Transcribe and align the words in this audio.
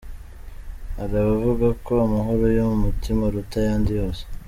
Hari 0.97 1.15
abavuga 1.21 1.67
ko 1.85 1.91
amahoro 2.05 2.45
yo 2.55 2.63
mu 2.69 2.77
mutima 2.85 3.21
aruta 3.25 3.55
ayandi 3.61 3.91
yose. 3.99 4.21